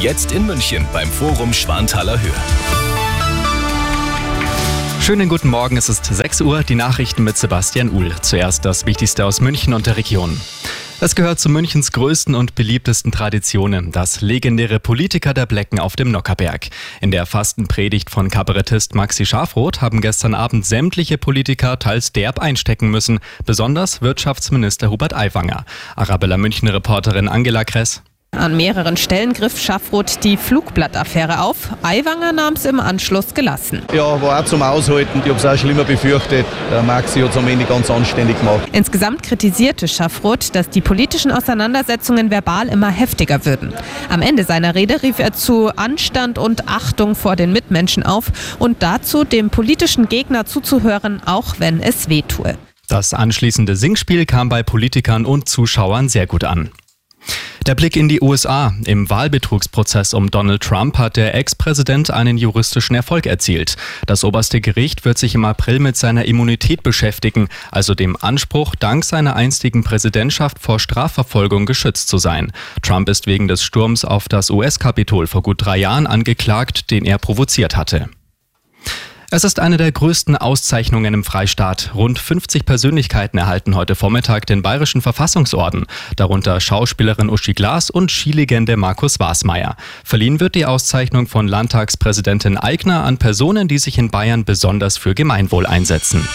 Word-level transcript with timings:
Jetzt 0.00 0.32
in 0.32 0.46
München 0.46 0.86
beim 0.94 1.08
Forum 1.08 1.52
Schwanthaler 1.52 2.18
Höhe. 2.18 2.32
Schönen 5.02 5.28
guten 5.28 5.50
Morgen, 5.50 5.76
es 5.76 5.90
ist 5.90 6.06
6 6.06 6.40
Uhr, 6.40 6.62
die 6.62 6.74
Nachrichten 6.74 7.22
mit 7.22 7.36
Sebastian 7.36 7.90
Uhl. 7.90 8.14
Zuerst 8.22 8.64
das 8.64 8.86
Wichtigste 8.86 9.26
aus 9.26 9.42
München 9.42 9.74
und 9.74 9.86
der 9.86 9.98
Region. 9.98 10.40
Es 11.00 11.14
gehört 11.14 11.38
zu 11.38 11.50
Münchens 11.50 11.92
größten 11.92 12.34
und 12.34 12.54
beliebtesten 12.54 13.12
Traditionen, 13.12 13.92
das 13.92 14.22
legendäre 14.22 14.80
Politiker 14.80 15.34
der 15.34 15.44
Blecken 15.44 15.78
auf 15.78 15.96
dem 15.96 16.10
Nockerberg. 16.10 16.68
In 17.02 17.10
der 17.10 17.26
Fastenpredigt 17.26 18.08
von 18.08 18.30
Kabarettist 18.30 18.94
Maxi 18.94 19.26
Schafroth 19.26 19.82
haben 19.82 20.00
gestern 20.00 20.34
Abend 20.34 20.64
sämtliche 20.64 21.18
Politiker 21.18 21.78
teils 21.78 22.12
derb 22.12 22.38
einstecken 22.38 22.90
müssen, 22.90 23.18
besonders 23.44 24.00
Wirtschaftsminister 24.00 24.90
Hubert 24.90 25.14
Aiwanger. 25.14 25.66
Arabella 25.94 26.38
München-Reporterin 26.38 27.28
Angela 27.28 27.64
Kress. 27.64 28.02
An 28.40 28.56
mehreren 28.56 28.96
Stellen 28.96 29.32
griff 29.32 29.60
Schaffroth 29.60 30.24
die 30.24 30.36
Flugblattaffäre 30.36 31.40
auf. 31.42 31.68
Aiwanger 31.82 32.32
nahm 32.32 32.54
es 32.54 32.64
im 32.64 32.78
Anschluss 32.78 33.34
gelassen. 33.34 33.82
Ja, 33.92 34.22
war 34.22 34.40
auch 34.40 34.44
zum 34.44 34.62
Aushalten. 34.62 35.20
Ich 35.22 35.28
habe 35.28 35.38
es 35.38 35.44
auch 35.44 35.58
schlimmer 35.58 35.84
befürchtet. 35.84 36.46
Der 36.70 36.82
Maxi 36.82 37.20
hat 37.20 37.30
es 37.30 37.36
am 37.36 37.46
Ende 37.48 37.66
ganz 37.66 37.90
anständig 37.90 38.38
gemacht. 38.38 38.60
Insgesamt 38.72 39.24
kritisierte 39.24 39.88
Schaffroth, 39.88 40.54
dass 40.54 40.70
die 40.70 40.80
politischen 40.80 41.32
Auseinandersetzungen 41.32 42.30
verbal 42.30 42.68
immer 42.68 42.88
heftiger 42.88 43.44
würden. 43.44 43.74
Am 44.08 44.22
Ende 44.22 44.44
seiner 44.44 44.74
Rede 44.74 45.02
rief 45.02 45.18
er 45.18 45.32
zu 45.32 45.68
Anstand 45.76 46.38
und 46.38 46.68
Achtung 46.68 47.16
vor 47.16 47.36
den 47.36 47.52
Mitmenschen 47.52 48.04
auf 48.04 48.56
und 48.58 48.82
dazu, 48.82 49.24
dem 49.24 49.50
politischen 49.50 50.08
Gegner 50.08 50.46
zuzuhören, 50.46 51.20
auch 51.26 51.56
wenn 51.58 51.80
es 51.80 52.08
weh 52.08 52.22
tue. 52.22 52.56
Das 52.88 53.12
anschließende 53.12 53.76
Singspiel 53.76 54.24
kam 54.24 54.48
bei 54.48 54.62
Politikern 54.62 55.26
und 55.26 55.48
Zuschauern 55.48 56.08
sehr 56.08 56.26
gut 56.26 56.44
an. 56.44 56.70
Der 57.70 57.76
Blick 57.76 57.94
in 57.94 58.08
die 58.08 58.20
USA. 58.20 58.74
Im 58.84 59.08
Wahlbetrugsprozess 59.08 60.12
um 60.12 60.28
Donald 60.28 60.60
Trump 60.60 60.98
hat 60.98 61.16
der 61.16 61.36
Ex-Präsident 61.36 62.10
einen 62.10 62.36
juristischen 62.36 62.96
Erfolg 62.96 63.26
erzielt. 63.26 63.76
Das 64.06 64.24
oberste 64.24 64.60
Gericht 64.60 65.04
wird 65.04 65.18
sich 65.18 65.36
im 65.36 65.44
April 65.44 65.78
mit 65.78 65.96
seiner 65.96 66.24
Immunität 66.24 66.82
beschäftigen, 66.82 67.46
also 67.70 67.94
dem 67.94 68.16
Anspruch, 68.20 68.74
dank 68.74 69.04
seiner 69.04 69.36
einstigen 69.36 69.84
Präsidentschaft 69.84 70.58
vor 70.58 70.80
Strafverfolgung 70.80 71.64
geschützt 71.64 72.08
zu 72.08 72.18
sein. 72.18 72.50
Trump 72.82 73.08
ist 73.08 73.28
wegen 73.28 73.46
des 73.46 73.62
Sturms 73.62 74.04
auf 74.04 74.28
das 74.28 74.50
US-Kapitol 74.50 75.28
vor 75.28 75.42
gut 75.42 75.64
drei 75.64 75.76
Jahren 75.76 76.08
angeklagt, 76.08 76.90
den 76.90 77.04
er 77.04 77.18
provoziert 77.18 77.76
hatte. 77.76 78.08
Es 79.32 79.44
ist 79.44 79.60
eine 79.60 79.76
der 79.76 79.92
größten 79.92 80.36
Auszeichnungen 80.36 81.14
im 81.14 81.22
Freistaat. 81.22 81.92
Rund 81.94 82.18
50 82.18 82.66
Persönlichkeiten 82.66 83.38
erhalten 83.38 83.76
heute 83.76 83.94
Vormittag 83.94 84.44
den 84.46 84.60
Bayerischen 84.60 85.02
Verfassungsorden, 85.02 85.86
darunter 86.16 86.58
Schauspielerin 86.58 87.30
Uschi 87.30 87.52
Glas 87.52 87.90
und 87.90 88.10
Skilegende 88.10 88.76
Markus 88.76 89.20
Wasmeier. 89.20 89.76
Verliehen 90.02 90.40
wird 90.40 90.56
die 90.56 90.66
Auszeichnung 90.66 91.28
von 91.28 91.46
Landtagspräsidentin 91.46 92.58
Eigner 92.58 93.04
an 93.04 93.18
Personen, 93.18 93.68
die 93.68 93.78
sich 93.78 93.98
in 93.98 94.10
Bayern 94.10 94.44
besonders 94.44 94.96
für 94.96 95.14
Gemeinwohl 95.14 95.64
einsetzen. 95.64 96.26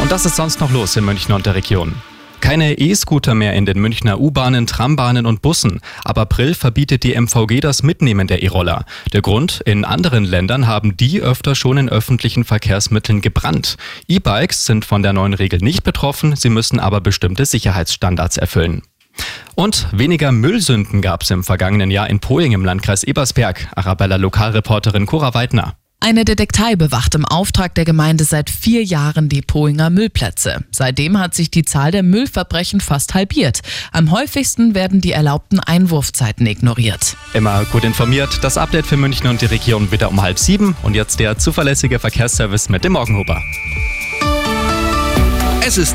Und 0.00 0.10
das 0.10 0.24
ist 0.24 0.36
sonst 0.36 0.60
noch 0.60 0.72
los 0.72 0.96
in 0.96 1.04
München 1.04 1.34
und 1.34 1.44
der 1.44 1.54
Region. 1.54 1.96
Keine 2.40 2.78
E-Scooter 2.78 3.34
mehr 3.34 3.54
in 3.54 3.66
den 3.66 3.80
Münchner 3.80 4.20
U-Bahnen, 4.20 4.66
Trambahnen 4.66 5.26
und 5.26 5.42
Bussen. 5.42 5.80
Ab 6.04 6.18
April 6.18 6.54
verbietet 6.54 7.02
die 7.02 7.14
MVG 7.14 7.60
das 7.60 7.82
Mitnehmen 7.82 8.26
der 8.26 8.42
E-Roller. 8.42 8.84
Der 9.12 9.22
Grund, 9.22 9.62
in 9.64 9.84
anderen 9.84 10.24
Ländern 10.24 10.66
haben 10.66 10.96
die 10.96 11.20
öfter 11.20 11.54
schon 11.54 11.78
in 11.78 11.88
öffentlichen 11.88 12.44
Verkehrsmitteln 12.44 13.20
gebrannt. 13.20 13.76
E-Bikes 14.08 14.66
sind 14.66 14.84
von 14.84 15.02
der 15.02 15.12
neuen 15.12 15.34
Regel 15.34 15.60
nicht 15.60 15.82
betroffen, 15.82 16.36
sie 16.36 16.50
müssen 16.50 16.78
aber 16.78 17.00
bestimmte 17.00 17.46
Sicherheitsstandards 17.46 18.36
erfüllen. 18.36 18.82
Und 19.54 19.86
weniger 19.92 20.30
Müllsünden 20.30 21.00
gab 21.00 21.22
es 21.22 21.30
im 21.30 21.42
vergangenen 21.42 21.90
Jahr 21.90 22.10
in 22.10 22.20
Poing 22.20 22.52
im 22.52 22.64
Landkreis 22.64 23.02
Ebersberg. 23.02 23.68
Arabella 23.74 24.16
Lokalreporterin 24.16 25.06
Cora 25.06 25.32
Weidner. 25.34 25.76
Eine 25.98 26.24
Detektei 26.24 26.76
bewacht 26.76 27.14
im 27.14 27.24
Auftrag 27.24 27.74
der 27.74 27.84
Gemeinde 27.84 28.24
seit 28.24 28.50
vier 28.50 28.84
Jahren 28.84 29.28
die 29.28 29.40
Poinger 29.40 29.90
Müllplätze. 29.90 30.64
Seitdem 30.70 31.18
hat 31.18 31.34
sich 31.34 31.50
die 31.50 31.64
Zahl 31.64 31.90
der 31.90 32.02
Müllverbrechen 32.02 32.80
fast 32.80 33.14
halbiert. 33.14 33.60
Am 33.92 34.10
häufigsten 34.10 34.74
werden 34.74 35.00
die 35.00 35.12
erlaubten 35.12 35.58
Einwurfzeiten 35.58 36.46
ignoriert. 36.46 37.16
Immer 37.32 37.64
gut 37.66 37.84
informiert. 37.84 38.38
Das 38.42 38.58
Update 38.58 38.86
für 38.86 38.96
München 38.96 39.26
und 39.28 39.40
die 39.40 39.46
Region 39.46 39.90
wieder 39.90 40.10
um 40.10 40.20
halb 40.20 40.38
sieben. 40.38 40.76
Und 40.82 40.94
jetzt 40.94 41.18
der 41.18 41.38
zuverlässige 41.38 41.98
Verkehrsservice 41.98 42.68
mit 42.68 42.84
dem 42.84 42.92
Morgenhuber. 42.92 43.40
Es 45.68 45.78
ist 45.78 45.94